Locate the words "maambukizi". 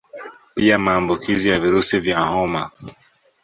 0.79-1.49